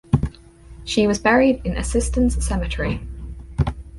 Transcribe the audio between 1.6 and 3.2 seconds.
in Assistens Cemetery.